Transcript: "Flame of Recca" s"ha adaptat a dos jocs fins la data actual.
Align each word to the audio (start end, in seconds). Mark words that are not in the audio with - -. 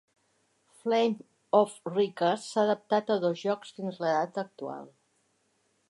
"Flame 0.77 1.17
of 1.59 1.75
Recca" 1.97 2.31
s"ha 2.39 2.63
adaptat 2.65 3.13
a 3.17 3.19
dos 3.27 3.45
jocs 3.45 3.77
fins 3.77 4.05
la 4.07 4.19
data 4.19 4.47
actual. 4.49 4.93